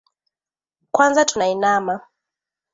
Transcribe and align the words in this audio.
Kwanza 0.91 1.25
tuna 1.25 1.45
inama. 1.49 2.01